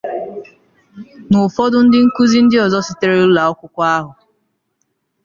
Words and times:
na 1.29 1.37
ụfọdụ 1.45 1.77
ndị 1.85 1.97
nkuzi 2.07 2.39
ndị 2.43 2.57
ọzọ 2.65 2.79
sitere 2.87 3.15
ụlọakwụkwọ 3.27 3.81
ahụ 3.95 4.11